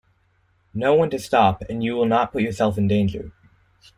[0.73, 3.33] Know when to stop, and you will not put yourself in danger.